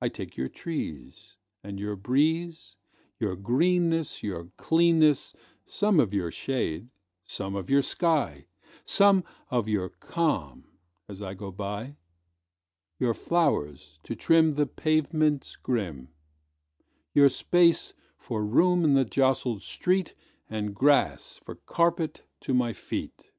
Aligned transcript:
I 0.00 0.08
take 0.08 0.36
your 0.36 0.48
trees, 0.48 1.36
And 1.64 1.80
your 1.80 1.96
breeze, 1.96 2.76
Your 3.18 3.34
greenness, 3.34 4.22
Your 4.22 4.50
cleanness, 4.56 5.34
Some 5.66 5.98
of 5.98 6.14
your 6.14 6.30
shade, 6.30 6.90
some 7.24 7.56
of 7.56 7.68
your 7.68 7.82
sky, 7.82 8.46
Some 8.84 9.24
of 9.50 9.66
your 9.66 9.88
calm 9.88 10.78
as 11.08 11.20
I 11.20 11.34
go 11.34 11.50
by; 11.50 11.96
Your 13.00 13.14
flowers 13.14 13.98
to 14.04 14.14
trimThe 14.14 14.76
pavements 14.76 15.56
grim; 15.56 16.10
Your 17.12 17.28
space 17.28 17.94
for 18.16 18.46
room 18.46 18.84
in 18.84 18.94
the 18.94 19.04
jostled 19.04 19.58
streetAnd 19.62 20.72
grass 20.72 21.40
for 21.42 21.56
carpet 21.56 22.22
to 22.42 22.54
my 22.54 22.72
feet. 22.72 23.32